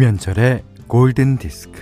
[0.00, 1.78] 김현철의 골든 디스크.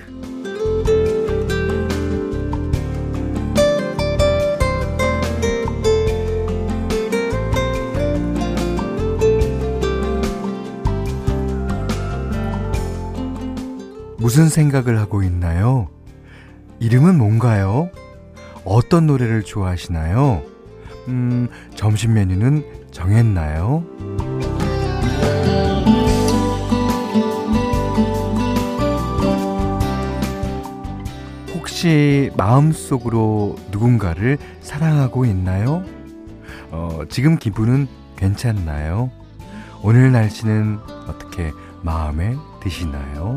[14.16, 15.88] 무슨 생각을 하고 있나요?
[16.80, 17.88] 이름은 뭔가요?
[18.64, 20.42] 어떤 노래를 좋아하시나요?
[21.06, 21.46] 음,
[21.76, 23.84] 점심 메뉴는 정했나요?
[32.38, 35.82] 마음속으로 누군가를 사랑하고 있나요?
[36.70, 39.10] 어, 지금 기분은 괜찮나요?
[39.82, 40.78] 오늘 날씨는
[41.08, 41.50] 어떻게
[41.82, 43.36] 마음에 드시나요?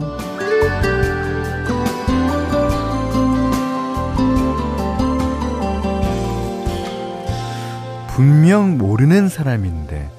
[8.15, 10.09] 분명 모르는 사람인데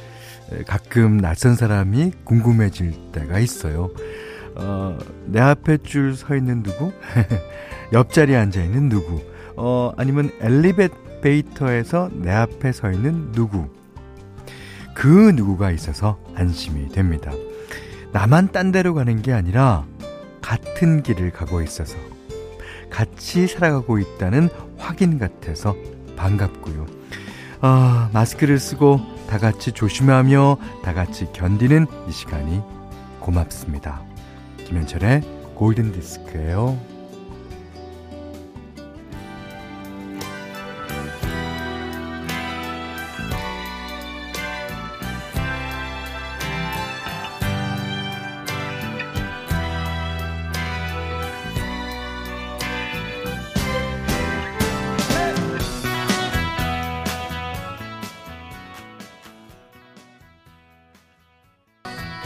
[0.67, 3.91] 가끔 낯선 사람이 궁금해질 때가 있어요.
[4.55, 6.93] 어, 내 앞에 줄 서 있는 누구?
[7.93, 9.21] 옆자리에 앉아 있는 누구?
[9.57, 13.69] 어, 아니면 엘리베이터에서 내 앞에 서 있는 누구?
[14.95, 17.33] 그 누구가 있어서 안심이 됩니다.
[18.13, 19.85] 나만 딴 데로 가는 게 아니라
[20.41, 21.97] 같은 길을 가고 있어서
[22.91, 25.75] 같이 살아가고 있다는 확인 같아서
[26.17, 26.87] 반갑고요.
[27.63, 32.61] 아, 마스크를 쓰고 다 같이 조심하며 다 같이 견디는 이 시간이
[33.21, 34.03] 고맙습니다.
[34.67, 35.23] 김현철의
[35.55, 36.92] 골든 디스크예요.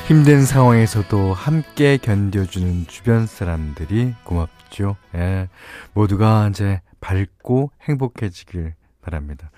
[0.06, 4.94] 힘든 상황에서도 함께 견뎌주는 주변 사람들이 고맙죠.
[5.16, 5.48] 예.
[5.94, 9.50] 모두가 이제 밝고 행복해지길 바랍니다.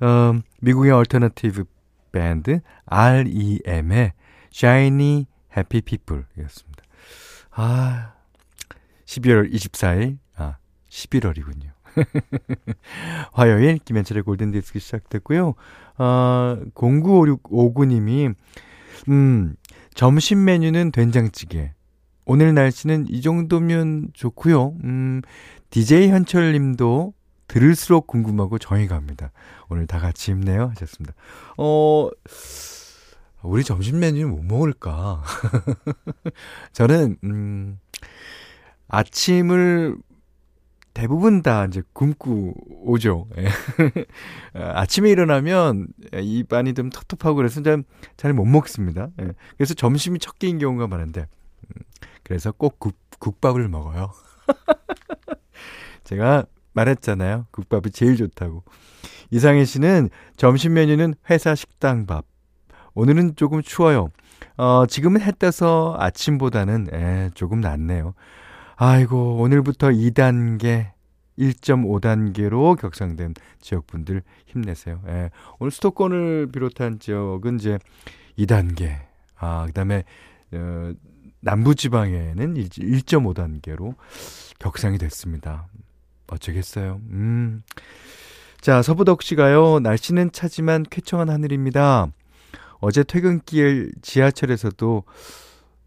[0.00, 1.66] 어, 미국의 alternative
[2.10, 4.12] 밴드 REM의
[4.52, 5.26] Shiny
[5.56, 6.82] Happy People 이었습니다.
[7.52, 8.14] 아,
[9.04, 10.56] 12월 24일, 아,
[10.90, 11.70] 11월이군요.
[13.34, 15.54] 화요일 김현철의 골든디스크 시작됐고요.
[15.98, 18.34] 어, 095659님이
[19.08, 19.56] 음,
[19.94, 21.72] 점심 메뉴는 된장찌개.
[22.24, 24.76] 오늘 날씨는 이 정도면 좋고요.
[24.84, 25.22] 음,
[25.70, 27.14] DJ 현철 님도
[27.48, 29.32] 들을수록 궁금하고 정이 갑니다.
[29.68, 31.14] 오늘 다 같이 힘내요 하셨습니다.
[31.58, 32.08] 어,
[33.42, 35.22] 우리 점심 메뉴는 뭐 먹을까?
[36.72, 37.78] 저는, 음,
[38.88, 39.96] 아침을
[40.94, 42.54] 대부분 다 이제 굶고
[42.84, 43.26] 오죠.
[43.38, 43.48] 예.
[44.54, 47.62] 아침에 일어나면 입안이 좀 텁텁하고 그래서
[48.16, 49.08] 잘 못 먹습니다.
[49.20, 49.32] 예.
[49.56, 51.82] 그래서 점심이 첫 끼인 경우가 많은데, 음,
[52.22, 54.12] 그래서 꼭 국, 국밥을 먹어요.
[56.04, 56.44] 제가
[56.74, 57.46] 말했잖아요.
[57.50, 58.64] 국밥이 제일 좋다고.
[59.30, 62.24] 이상희 씨는 점심 메뉴는 회사 식당 밥.
[62.94, 64.08] 오늘은 조금 추워요.
[64.58, 68.14] 어, 지금은 해 떠서 아침보다는 에, 조금 낫네요.
[68.76, 70.90] 아이고, 오늘부터 2단계,
[71.38, 75.00] 1.5단계로 격상된 지역분들 힘내세요.
[75.08, 75.30] 예.
[75.58, 77.78] 오늘 수도권을 비롯한 지역은 이제
[78.38, 78.98] 2단계,
[79.38, 80.04] 아, 그 다음에,
[80.52, 80.92] 어,
[81.40, 83.94] 남부지방에는 1.5단계로
[84.58, 85.66] 격상이 됐습니다.
[86.28, 87.00] 어쩌겠어요.
[87.10, 87.62] 음.
[88.60, 92.08] 자, 서부덕 씨가요, 날씨는 차지만 쾌청한 하늘입니다.
[92.78, 95.04] 어제 퇴근길 지하철에서도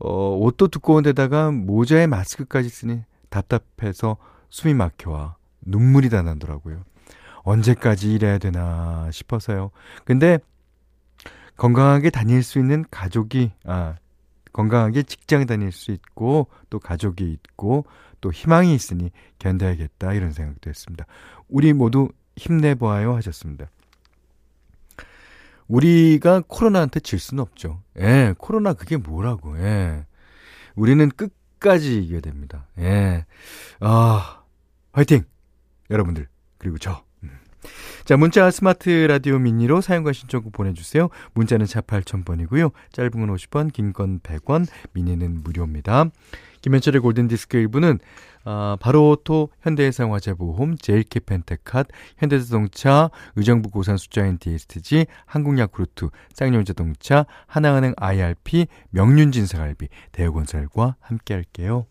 [0.08, 4.18] 어, 옷도 두꺼운 데다가 모자에 마스크까지 쓰니 답답해서
[4.50, 6.84] 숨이 막혀와 눈물이 다 나더라고요.
[7.42, 9.72] 언제까지 일해야 되나 싶어서요.
[10.04, 10.38] 근데
[11.58, 13.96] 건강하게 다닐 수 있는 가족이, 아,
[14.54, 17.86] 건강하게 직장에 다닐 수 있고, 또 가족이 있고,
[18.22, 19.10] 또 희망이 있으니
[19.40, 21.06] 견뎌야겠다, 이런 생각도 했습니다.
[21.50, 23.70] 우리 모두 힘내보아요 하셨습니다.
[25.68, 27.82] 우리가 코로나한테 질 수는 없죠.
[28.00, 30.06] 예, 코로나 그게 뭐라고, 예.
[30.76, 32.68] 우리는 끝까지 이겨야 됩니다.
[32.80, 33.26] 예.
[33.80, 34.44] 아,
[34.92, 35.24] 화이팅!
[35.90, 36.28] 여러분들,
[36.58, 37.04] 그리고 저.
[37.24, 37.30] 음.
[38.04, 41.10] 자, 문자 스마트 라디오 미니로 사용과 신청곡 보내주세요.
[41.34, 42.72] 문자는 차 8000번이고요.
[42.92, 46.06] 짧은 건 50원, 긴 건 100원, 미니는 무료입니다.
[46.66, 48.00] 김현철의 골든디스크 1부는
[48.44, 59.90] 아, 바로오토, 현대해상화재보험, 제일케 펜테캇, 현대자동차, 의정부 고산 숫자인 DSTG, 한국야쿠르트, 쌍용자동차, 하나은행 IRP, 명륜진사갈비,
[60.12, 61.86] 대우건설과 함께할게요.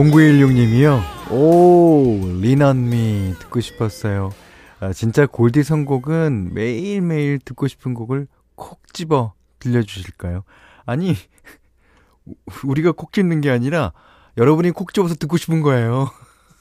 [0.00, 1.30] 0916님이요.
[1.30, 4.30] 오, 리넌미 듣고 싶었어요.
[4.80, 10.44] 아, 진짜 골디 선곡은 매일매일 듣고 싶은 곡을 콕 집어 들려주실까요?
[10.86, 11.14] 아니,
[12.64, 13.92] 우리가 콕 집는 게 아니라
[14.38, 16.10] 여러분이 콕 집어서 듣고 싶은 거예요.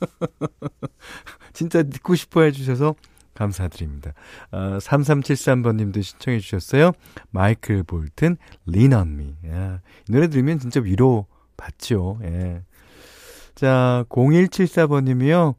[1.54, 2.96] 진짜 듣고 싶어 해주셔서
[3.36, 4.12] 감사드립니다.
[4.52, 6.92] 아, 3373번님도 신청해 주셨어요.
[7.32, 8.36] 마이클 볼튼,
[8.68, 9.38] Me.
[9.48, 12.20] 야, 이 노래 들으면 진짜 위로 받죠.
[12.24, 12.64] 예.
[13.60, 15.54] 자, 0174번님이요.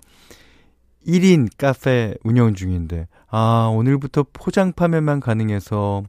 [1.06, 6.05] 1인 카페 운영 중인데, 아, 오늘부터 포장 판매만 가능해서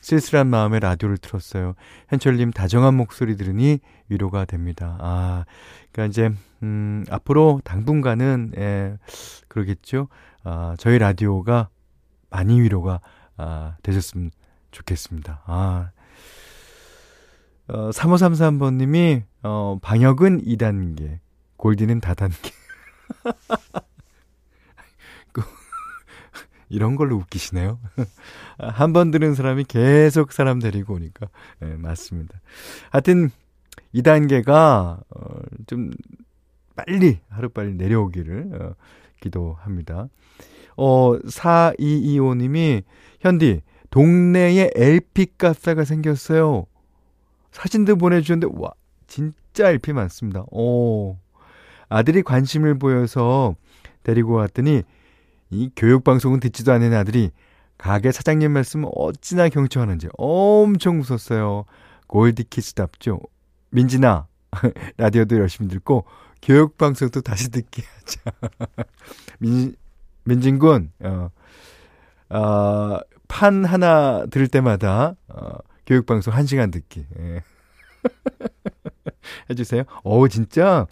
[0.00, 1.74] 쓸쓸한 마음에 라디오를 틀었어요.
[2.08, 4.96] 현철님 다정한 목소리 들으니 위로가 됩니다.
[5.00, 5.44] 아,
[5.90, 6.30] 그니까 이제,
[6.62, 8.96] 음, 앞으로 당분간은, 예,
[9.48, 10.06] 그러겠죠.
[10.44, 11.68] 아, 저희 라디오가
[12.30, 13.00] 많이 위로가,
[13.38, 14.30] 아, 되셨으면
[14.70, 15.42] 좋겠습니다.
[15.46, 15.90] 아,
[17.66, 21.23] 어, 3533번님이, 어, 방역은 2단계,
[21.64, 22.50] 골디는 다단계.
[25.32, 25.40] 그,
[26.68, 27.80] 이런 걸로 웃기시네요.
[28.60, 31.26] 한 번 들은 사람이 계속 사람 데리고 오니까.
[31.60, 32.38] 네, 맞습니다.
[32.90, 33.30] 하여튼,
[33.94, 35.90] 2단계가, 어, 좀,
[36.76, 38.74] 빨리, 하루빨리 내려오기를, 어,
[39.22, 40.08] 기도합니다.
[40.76, 42.82] 어, 4225님이,
[43.20, 46.66] 현디, 동네에 LP 카페가 생겼어요.
[47.52, 48.72] 사진도 보내주셨는데, 와,
[49.06, 50.44] 진짜 LP 많습니다.
[50.50, 51.16] 오.
[51.88, 53.54] 아들이 관심을 보여서
[54.02, 54.82] 데리고 왔더니,
[55.50, 57.30] 이 교육방송은 듣지도 않는 아들이
[57.78, 61.64] 가게 사장님 말씀 어찌나 경청하는지 엄청 웃었어요.
[62.06, 63.20] 골디키스답죠.
[63.70, 64.26] 민진아,
[64.96, 66.04] 라디오도 열심히 듣고,
[66.42, 68.20] 교육방송도 다시 듣게 하자.
[69.38, 69.74] 민,
[70.24, 71.30] 민진군, 어,
[72.30, 72.98] 어,
[73.28, 77.06] 판 하나 들을 때마다, 어, 교육방송 1시간 듣기.
[77.18, 77.42] 예.
[79.50, 79.84] 해주세요.
[80.02, 80.86] 어 진짜,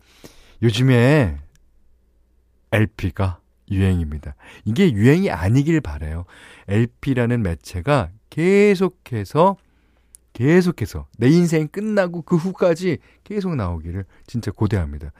[0.62, 1.38] 요즘에
[2.70, 4.34] LP가 유행입니다.
[4.64, 6.24] 이게 유행이 아니길 바래요.
[6.68, 9.56] LP라는 매체가 계속해서
[10.32, 15.12] 계속해서 내 인생 끝나고 그 후까지 계속 나오기를 진짜 고대합니다.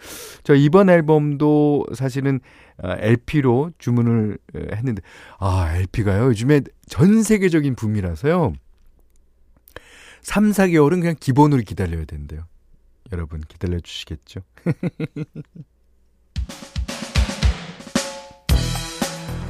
[0.43, 2.41] 저 이번 앨범도 사실은
[2.83, 4.39] LP로 아, 주문을
[4.75, 5.03] 했는데
[5.39, 8.55] 아 LP가요 요즘에 전 세계적인 붐이라서요.
[10.23, 12.45] 3, 4개월은 그냥 기본으로 기다려야 된대요.
[13.13, 14.41] 여러분 기다려 주시겠죠?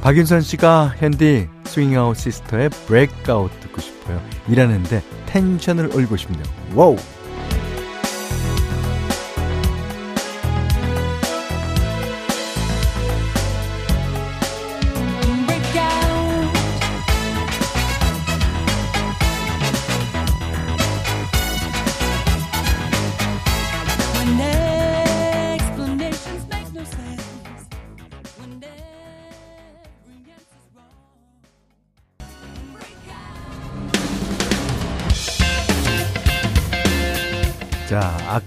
[0.01, 4.21] 박윤선 씨가 현디 Swing Out Sister의 Breakout 듣고 싶어요.
[4.49, 6.43] 일하는데 텐션을 올리고 싶네요.
[6.75, 6.97] 와우!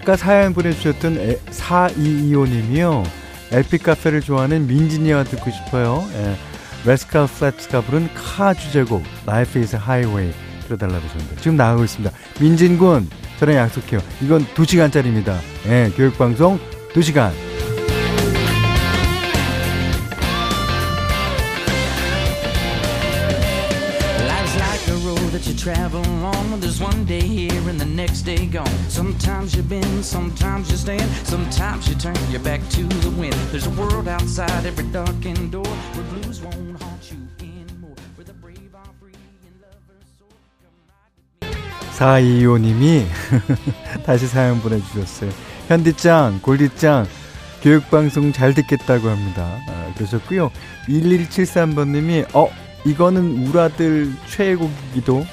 [0.07, 1.17] 아까 사연 보내주셨던
[1.49, 3.03] 4225님이요.
[3.51, 6.01] LP 카페를 좋아하는 민진이와 듣고 싶어요.
[6.13, 6.37] 예.
[6.85, 10.33] 레스카 플랩스가 부른 카 주제곡 Life is a Highway
[10.63, 12.15] 들어달라고 하셨는데 지금 나가고 있습니다.
[12.39, 13.99] 민진군 저랑 약속해요.
[14.21, 15.39] 이건 2시간짜리입니다.
[15.65, 16.57] 예, 교육방송
[16.93, 17.46] 2시간.
[25.57, 26.59] Travel on.
[26.59, 28.77] There's one day here and the next day gone.
[28.89, 33.33] Sometimes you bend, sometimes you stand, sometimes you turn your back to the wind.
[33.51, 37.95] There's a world outside every darkened door where blues won't haunt you anymore.
[38.15, 40.37] Where the brave are free and lovers soar.
[41.97, 43.07] 4225님이
[44.05, 45.31] 다시 사연 보내주셨어요.
[45.67, 47.07] 현디짱, 골디짱,
[47.63, 49.59] 교육방송 잘 듣겠다고 합니다.
[49.67, 50.51] 아, 그러셨고요.
[50.87, 52.49] 1173번님이, 어,
[52.87, 55.25] 이거는 우라들 최애곡이기도.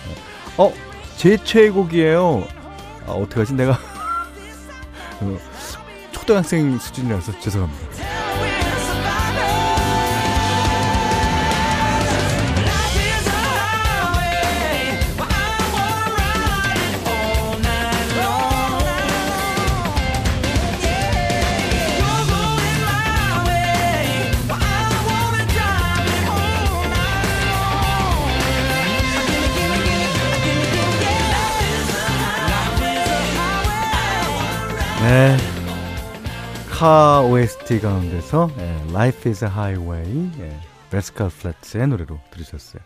[0.58, 0.72] 어,
[1.16, 2.44] 제 최애곡이에요.
[3.06, 3.54] 아, 어떡하지?
[3.54, 3.78] 내가
[5.20, 5.38] 어,
[6.10, 8.13] 초등학생 수준이라서 죄송합니다.
[35.04, 35.36] 네.
[36.70, 40.58] 카 OST 가운데서 예, Life is a Highway 예,
[40.90, 42.80] 레스칼 플랫의 노래로 들으셨어요.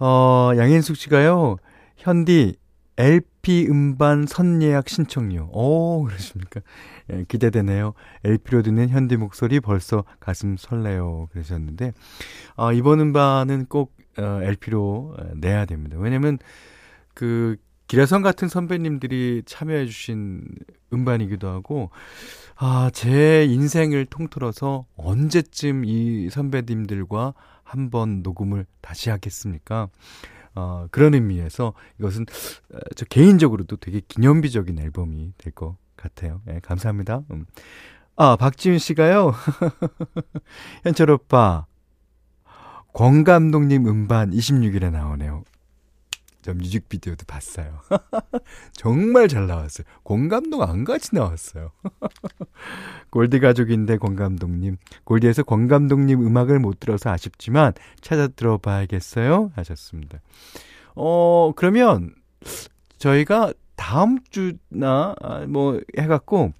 [0.00, 1.58] 어, 양현숙 씨가요,
[1.96, 2.56] 현디,
[2.96, 5.50] LP 음반 선예약 신청요.
[5.52, 6.60] 오, 그러십니까?
[7.12, 7.94] 예, 기대되네요.
[8.24, 11.28] LP로 듣는 현디 목소리 벌써 가슴 설레요.
[11.30, 11.92] 그러셨는데,
[12.56, 15.98] 아, 이번 음반은 꼭 어, LP로 어, 내야 됩니다.
[16.00, 16.38] 왜냐면,
[17.14, 20.44] 그, 기라성 같은 선배님들이 참여해주신
[20.92, 21.90] 음반이기도 하고,
[22.56, 29.88] 아, 제 인생을 통틀어서 언제쯤 이 선배님들과 한번 녹음을 다시 하겠습니까?
[30.54, 32.22] 어, 그런 의미에서 이것은
[32.72, 36.40] 어, 저 개인적으로도 되게 기념비적인 앨범이 될 것 같아요.
[36.48, 37.22] 예, 감사합니다.
[37.30, 37.44] 음.
[38.16, 39.34] 아, 박지윤 씨가요.
[40.84, 41.66] 현철 오빠,
[42.94, 45.44] 권 감독님 음반 26일에 나오네요.
[46.46, 47.80] 저 뮤직비디오도 봤어요.
[48.70, 49.84] 정말 잘 나왔어요.
[50.04, 51.72] 권 감독 안 같이 나왔어요.
[53.10, 54.76] 골디 가족인데 권 감독님.
[55.02, 59.50] 골디에서 권 감독님 음악을 못 들어서 아쉽지만 찾아 들어봐야겠어요.
[59.56, 60.20] 하셨습니다.
[60.94, 62.14] 어, 그러면
[62.98, 66.52] 저희가 다음 주나 아, 뭐 해갖고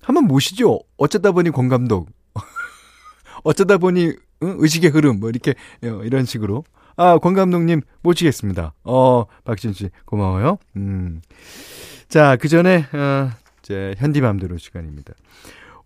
[0.00, 0.78] 한번 모시죠.
[0.96, 2.08] 어쩌다 보니 권 감독.
[3.42, 4.12] 어쩌다 보니
[4.42, 6.62] 의식의 흐름 뭐 이렇게 어, 이런 식으로
[6.98, 8.72] 아, 권 감독님 모시겠습니다.
[8.84, 10.58] 어, 박진 씨 고마워요.
[10.76, 11.20] 음.
[12.08, 13.30] 자, 그 전에 어,
[13.62, 15.12] 이제 현디맘대로 시간입니다.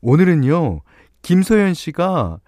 [0.00, 0.82] 오늘은요.
[1.22, 2.38] 김소연 씨가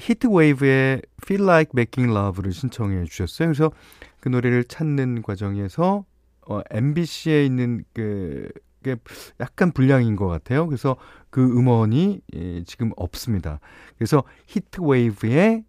[0.00, 3.48] 히트웨이브의 Feel Like Making Love를 신청해 주셨어요.
[3.48, 3.72] 그래서
[4.20, 6.04] 그 노래를 찾는 과정에서
[6.46, 8.50] 어, MBC에 있는 그,
[8.82, 8.96] 게
[9.40, 10.66] 약간 불량인 것 같아요.
[10.66, 10.96] 그래서
[11.30, 13.60] 그 음원이 예, 지금 없습니다.
[13.96, 15.64] 그래서 Heatwave의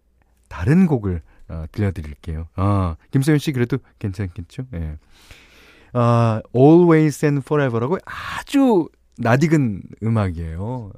[0.50, 2.48] 다른 곡을 어, 들려드릴게요.
[2.56, 4.64] 아, 김소연 씨 그래도 괜찮겠죠?
[4.74, 4.98] 예.
[5.92, 8.88] 아, Always and Forever라고 아주
[9.18, 10.92] 낯익은 음악이에요.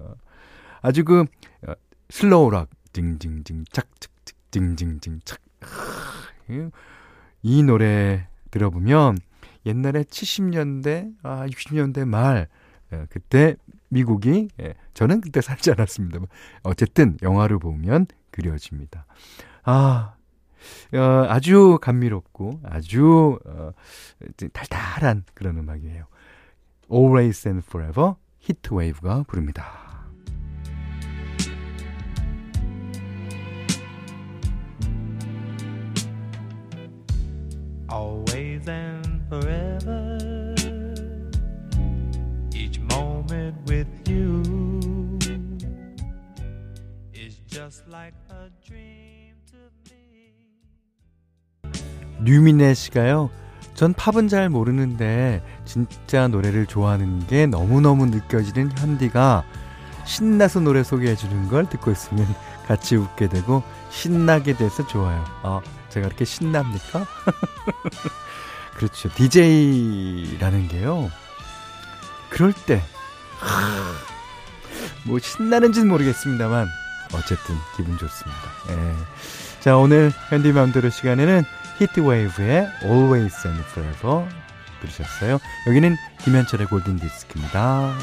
[0.82, 1.24] 아주 그
[1.66, 1.72] 어,
[2.10, 5.40] slow rock 징징징 착착착 징징징 착.
[7.42, 9.18] 이 노래 들어보면
[9.66, 12.48] 옛날에 70년대 아 60년대 말
[12.92, 13.56] 예, 그때
[13.88, 16.20] 미국이 예, 저는 그때 살지 않았습니다.
[16.62, 19.04] 어쨌든 영화를 보면 그려집니다.
[19.64, 20.14] 아
[20.94, 23.72] 어, 아주 감미롭고 아주 어,
[24.52, 26.04] 달달한 그런 음악이에요.
[26.90, 28.14] Always and Forever
[29.24, 29.88] 부릅니다.
[37.90, 39.67] Always and forever
[52.28, 53.30] 류미네 씨가요.
[53.74, 59.44] 전 팝은 잘 모르는데 진짜 노래를 좋아하는 게 너무너무 느껴지는 현디가
[60.04, 62.26] 신나서 노래 소개해 주는 걸 듣고 있으면
[62.66, 65.24] 같이 웃게 되고 신나게 돼서 좋아요.
[65.42, 67.06] 어, 제가 그렇게 신납니까?
[68.76, 69.08] 그렇죠.
[69.14, 71.10] DJ라는 게요.
[72.28, 72.82] 그럴 때,
[75.04, 76.68] 뭐 신나는지는 모르겠습니다만,
[77.14, 78.42] 어쨌든 기분 좋습니다.
[78.70, 78.94] 예.
[79.60, 81.42] 자, 오늘 현디맘대로 시간에는
[81.78, 84.28] 히트웨이브의 Always and Forever
[84.80, 85.38] 들으셨어요.
[85.66, 87.94] 여기는 김현철의 골든디스크입니다.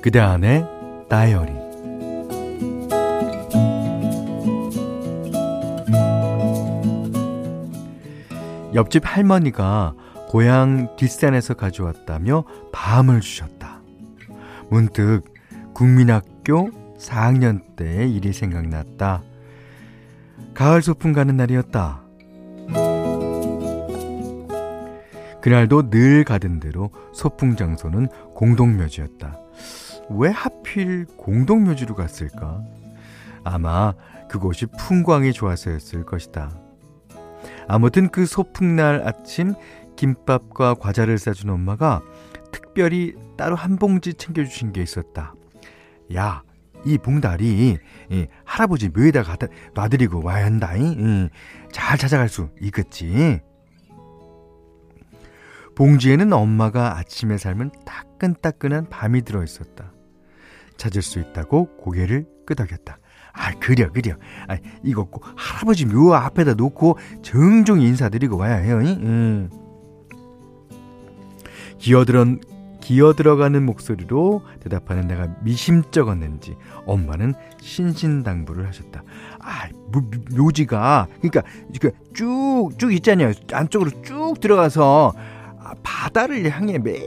[0.00, 0.64] 그대 안에
[1.10, 1.67] 다이어리
[8.78, 9.92] 옆집 할머니가
[10.28, 13.80] 고향 뒷산에서 가져왔다며 밤을 주셨다.
[14.70, 15.22] 문득
[15.74, 19.22] 국민학교 4학년 때의 일이 생각났다.
[20.54, 22.02] 가을 소풍 가는 날이었다.
[25.40, 28.06] 그날도 늘 가던 대로 소풍 장소는
[28.36, 29.40] 공동묘지였다.
[30.10, 32.62] 왜 하필 공동묘지로 갔을까?
[33.42, 33.92] 아마
[34.28, 36.67] 그곳이 풍광이 좋아서였을 것이다.
[37.68, 39.54] 아무튼 그 소풍날 아침
[39.96, 42.02] 김밥과 과자를 싸준 엄마가
[42.50, 45.34] 특별히 따로 한 봉지 챙겨주신 게 있었다.
[46.14, 46.42] 야,
[46.84, 47.76] 이 봉다리
[48.10, 51.28] 이, 할아버지 묘에다 갖다 놔드리고 와야 한다잉.
[51.72, 53.40] 잘 찾아갈 수 있겠지.
[55.76, 59.92] 봉지에는 엄마가 아침에 삶은 따끈따끈한 밤이 들어 있었다.
[60.76, 62.98] 찾을 수 있다고 고개를 끄덕였다.
[63.38, 64.14] 아, 그려, 그려.
[64.48, 68.80] 아, 이거 꼭 할아버지 묘 앞에다 놓고 정중히 인사드리고 와야 해요.
[71.78, 72.40] 기어들은,
[72.80, 79.02] 기어 들어가는 목소리로 대답하는 내가 미심쩍었는지 엄마는 신신당부를 하셨다.
[79.40, 79.68] 아,
[80.34, 81.42] 묘지가 그러니까
[82.14, 83.32] 쭉쭉 있잖아요.
[83.52, 85.12] 안쪽으로 쭉 들어가서
[85.60, 87.02] 아, 바다를 향해 맨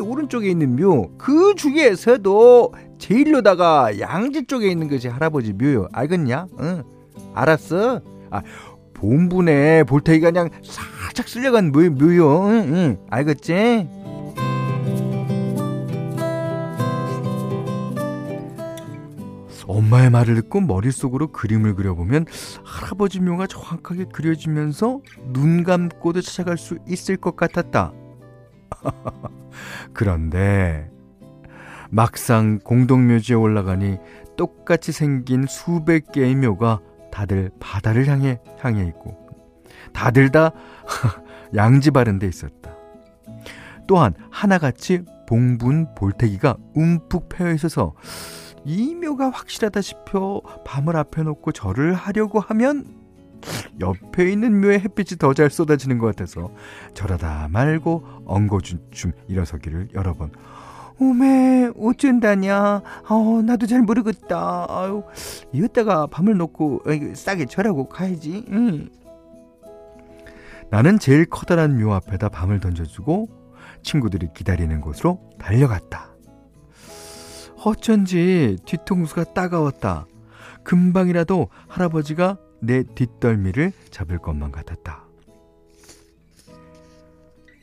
[0.00, 1.10] 오른쪽에 있는 묘.
[1.18, 2.72] 그 중에서도
[3.04, 5.88] 제일로다가 양지 쪽에 있는 것이 할아버지 묘요.
[5.92, 6.46] 알겠냐?
[6.60, 6.82] 응.
[7.34, 8.00] 알았어.
[8.30, 8.40] 아,
[8.94, 12.46] 본분에 볼테이가 그냥 살짝 쓸려간 묘, 묘요.
[12.46, 12.98] 응, 응.
[13.10, 13.86] 알겠지?
[19.66, 22.24] 엄마의 말을 듣고 머릿속으로 그림을 그려보면
[22.64, 27.92] 할아버지 묘가 정확하게 그려지면서 눈 감고도 찾아갈 수 있을 것 같았다.
[29.92, 30.93] 그런데
[31.94, 33.98] 막상 공동묘지에 올라가니
[34.36, 36.80] 똑같이 생긴 수백 개의 묘가
[37.12, 39.16] 다들 바다를 향해 향해 있고
[39.92, 40.50] 다들 다
[41.54, 42.74] 양지 바른 데 있었다.
[43.86, 47.94] 또한 하나같이 봉분 볼태기가 움푹 패여 있어서
[48.64, 52.86] 이 묘가 확실하다 싶어 밤을 앞에 놓고 절을 하려고 하면
[53.80, 56.50] 옆에 있는 묘에 햇빛이 더 잘 쏟아지는 것 같아서
[56.94, 60.32] 저러다 말고 엉거주춤 일어서기를 여러 번
[60.98, 65.02] 오메 어쩐다냐 어 나도 잘 모르겠다 아유
[65.52, 66.82] 이었다가 밤을 놓고
[67.14, 68.88] 싸게 절하고 가야지 응.
[70.70, 73.28] 나는 제일 커다란 묘 앞에다 밤을 던져주고
[73.82, 76.14] 친구들이 기다리는 곳으로 달려갔다
[77.64, 80.06] 어쩐지 뒤통수가 따가웠다.
[80.64, 85.04] 금방이라도 할아버지가 내 뒷덜미를 잡을 것만 같았다.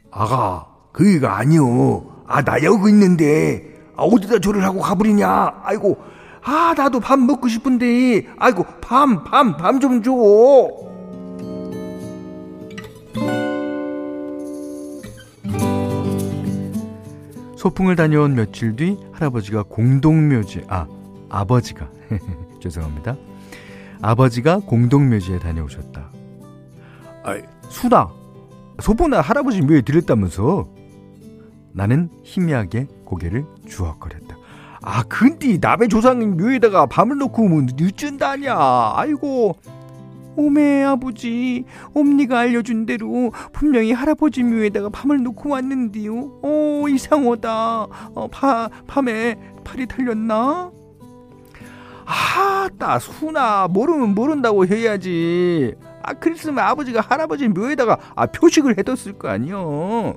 [0.10, 2.21] 아가, 그이가 아니오.
[2.32, 3.62] 아, 나 여기 있는데,
[3.98, 5.62] 아, 어디다 저를 하고 가버리냐?
[5.64, 5.98] 아이고,
[6.44, 10.12] 아, 나도 밥 먹고 싶은데, 아이고, 밤, 밤, 밤 좀 줘.
[17.58, 20.88] 소풍을 다녀온 며칠 뒤 할아버지가 공동묘지 아
[21.30, 21.90] 아버지가
[22.62, 23.16] 죄송합니다.
[24.02, 26.10] 아버지가 공동묘지에 다녀오셨다.
[27.24, 27.38] 아,
[27.70, 28.10] 수다.
[28.80, 30.68] 소풍나 할아버지 묘에 들렸다면서?
[31.74, 34.38] 나는 희미하게 고개를 주걱거렸다.
[34.82, 38.56] 아, 근데 남의 조상 묘에다가 밤을 놓고 오면 늦준다냐.
[38.96, 39.56] 아이고,
[40.36, 47.84] 오메 아버지 옴니가 알려준 대로 분명히 할아버지 묘에다가 밤을 놓고 왔는데요 어 이상하다
[48.16, 50.72] 어, 바, 밤에 팔이 탈렸나?
[52.06, 60.16] 아따 수나 모르면 모른다고 해야지 아 그랬으면 아버지가 할아버지 묘에다가 아 표식을 해뒀을 거 아니요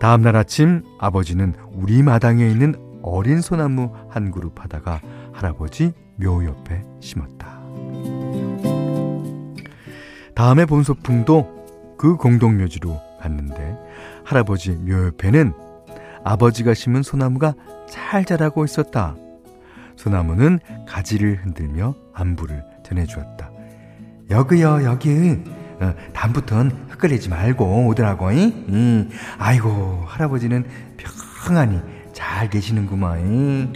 [0.00, 5.00] 다음 날 아침 아버지는 우리 마당에 있는 어린 소나무 한 그룹 하다가
[5.32, 7.60] 할아버지 묘 옆에 심었다.
[10.34, 13.78] 다음에 본 소풍도 그 공동묘지로 갔는데
[14.24, 15.52] 할아버지 묘 옆에는
[16.24, 17.54] 아버지가 심은 소나무가
[17.86, 19.16] 잘 자라고 있었다.
[19.96, 23.50] 소나무는 가지를 흔들며 안부를 전해주었다.
[24.30, 25.42] 여기요 여기
[25.80, 28.66] 어, 다음부턴 헛걸리지 말고 오더라고 잉?
[28.68, 29.10] 응.
[29.38, 30.64] 아이고 할아버지는
[31.44, 31.80] 평안히
[32.12, 33.72] 잘 계시는구만 잉?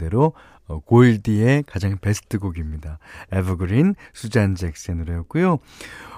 [0.00, 0.32] 대로
[0.66, 2.98] 어, 골디의 가장 베스트 곡입니다.
[3.32, 5.58] 에버그린 수잔 잭슨의 노래였고요.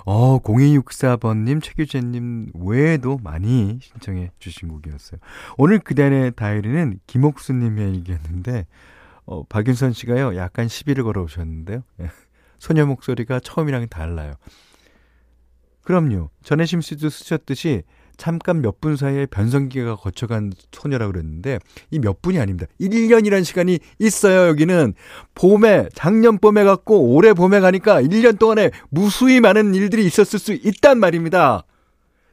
[0.04, 5.20] 어, 0264번님, 최규재님 외에도 많이 신청해 주신 곡이었어요.
[5.56, 8.66] 오늘 그단의 다이리는 김옥수님의 얘기였는데,
[9.24, 11.82] 어, 박윤선 씨가요, 약간 시비를 걸어 오셨는데요.
[12.00, 12.10] 예.
[12.58, 14.34] 소녀 목소리가 처음이랑 달라요.
[15.82, 16.30] 그럼요.
[16.44, 17.82] 전혜심 씨도 쓰셨듯이
[18.22, 21.58] 잠깐 몇 분 사이에 변성기가 거쳐간 소녀라 그랬는데
[21.90, 22.68] 이 몇 분이 아닙니다.
[22.80, 24.46] 1년이란 시간이 있어요.
[24.46, 24.94] 여기는
[25.34, 31.00] 봄에 작년 봄에 갔고 올해 봄에 가니까 1년 동안에 무수히 많은 일들이 있었을 수 있단
[31.00, 31.64] 말입니다.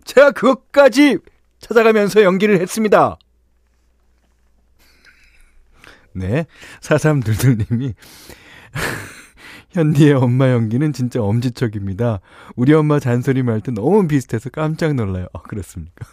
[0.06, 1.18] 제가 그것까지
[1.60, 3.18] 찾아가면서 연기를 했습니다.
[6.14, 6.46] 네.
[6.82, 7.96] 사삼들들님이
[9.72, 12.20] 현디의 엄마 연기는 진짜 엄지척입니다.
[12.56, 15.28] 우리 엄마 잔소리 말도 너무 비슷해서 깜짝 놀라요.
[15.34, 16.06] 어, 그렇습니까?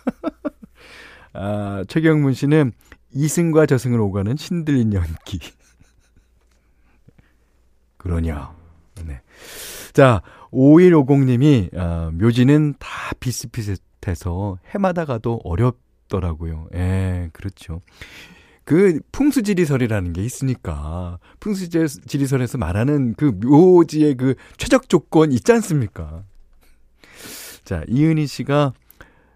[1.32, 2.72] 아, 최경문 씨는
[3.12, 5.40] 이승과 저승을 오가는 신들린 연기.
[7.96, 8.54] 그러냐.
[9.04, 9.20] 네.
[9.92, 12.88] 자, 5150님이, 아, 묘지는 다
[13.20, 16.68] 비슷비슷해서 해마다 가도 어렵 없더라고요.
[16.74, 17.80] 예, 그렇죠.
[18.66, 26.24] 그 풍수지리설이라는 게 있으니까 풍수지리설에서 말하는 그 묘지의 그 최적 조건 있지 않습니까?
[27.64, 28.72] 자, 이은희 씨가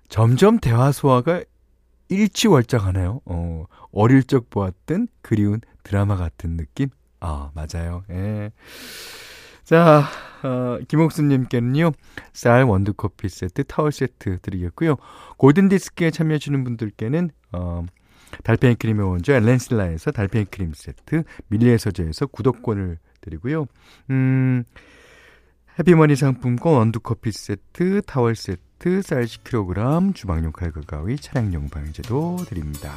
[0.08, 1.44] 점점 대화 소화가
[2.08, 3.20] 일치월장하네요.
[3.24, 6.88] 어, 어릴 적 보았던 그리운 드라마 같은 느낌?
[7.20, 8.02] 아, 맞아요.
[8.10, 8.50] 예.
[9.62, 10.08] 자,
[10.42, 11.92] 어, 김옥수님께는요,
[12.32, 14.96] 쌀 원두커피 세트, 타월 세트 드리겠고요.
[15.36, 17.84] 골든디스크에 참여해주는 분들께는, 어,
[18.44, 23.66] 달팽이 크림의 원조 엘렌실라에서 달팽이 크림 세트, 밀리의 서재에서 구독권을 드리고요.
[24.10, 24.64] 음,
[25.78, 32.92] 해피머니 상품권 원두커피 세트, 타월 세트, 쌀 10kg, 주방용 칼과 가위, 차량용 방제도 드립니다.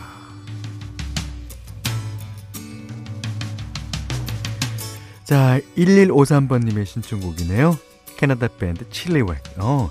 [5.24, 7.78] 자, 1153번님의 신청곡이네요.
[8.18, 9.36] 캐나다 밴드 칠리웩.
[9.58, 9.90] 어,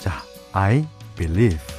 [0.00, 1.73] 자, I Believe.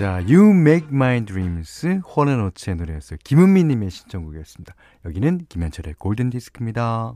[0.00, 3.18] 자, You Make My Dreams, 홀 앤 오츠의 노래였어요.
[3.22, 4.74] 김은미님의 신청곡이었습니다.
[5.04, 7.12] 여기는 김현철의 골든디스크입니다.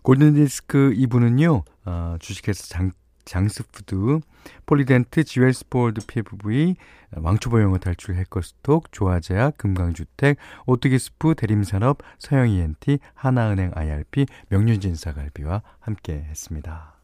[0.00, 2.92] 골든디스크 2부는요, 어, 주식회사 장,
[3.26, 4.20] 장스푸드,
[4.64, 6.76] 폴리덴트, 지웰스포드 PFV,
[7.16, 17.01] 왕초보 영어 탈출 해커스톡, 조화제약, 금강주택, 오뚜기스프, 대림산업, 서영 ENT, 하나은행 IRP, 명륜진사갈비와 함께 했습니다.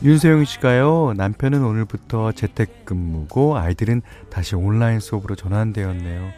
[0.00, 6.30] 윤세영 씨가요, 남편은 오늘부터 재택근무고 아이들은 다시 온라인 수업으로 전환되었네요.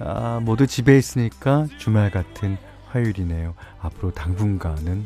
[0.00, 3.54] 아, 모두 집에 있으니까 주말 같은 화요일이네요.
[3.80, 5.04] 앞으로 당분간은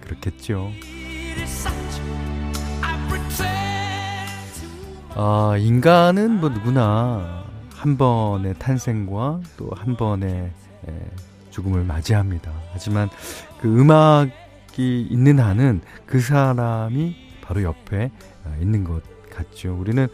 [0.00, 0.70] 그렇겠죠.
[5.16, 10.52] 아, 인간은 뭐 누구나 한 번의 탄생과 또 한 번의
[11.50, 12.52] 죽음을 맞이합니다.
[12.72, 13.10] 하지만
[13.60, 14.30] 그 음악 이
[14.76, 18.10] 있는 한은 그 사람이 바로 옆에
[18.44, 19.76] 어, 있는 것 같죠.
[19.78, 20.08] 우리는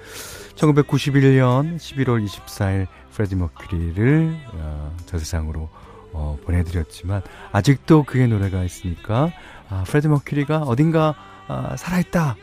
[0.55, 5.69] 1991년 11월 24일 프레디 머큐리를 어, 저 세상으로
[6.13, 9.33] 어, 보내드렸지만 아직도 그의 노래가 있으니까
[9.69, 11.15] 아, 프레디 머큐리가 어딘가
[11.49, 12.37] 아, 살아있다.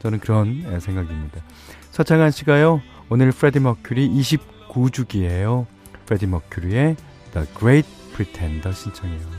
[0.00, 1.40] 저는 그런 예, 생각입니다.
[1.90, 2.80] 서창한 씨가요.
[3.08, 5.66] 오늘 프레디 머큐리 29주기예요.
[6.06, 6.96] 프레디 머큐리의
[7.32, 9.37] The Great Pretender 신청해요.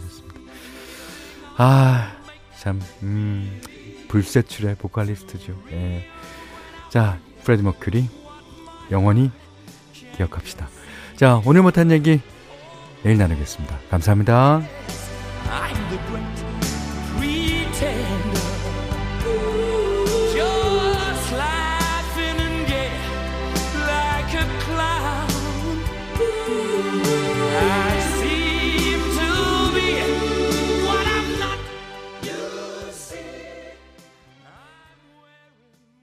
[1.62, 2.14] 아,
[2.58, 3.62] 참, 음,
[4.08, 5.62] 불세출의 보컬리스트죠.
[5.74, 6.06] 예.
[6.90, 8.10] 자, 프레디 머큐리,
[8.92, 9.30] 영원히
[10.16, 10.70] 기억합시다.
[11.18, 12.22] 자, 오늘 못한 얘기
[13.04, 13.78] 내일 나누겠습니다.
[13.90, 14.62] 감사합니다.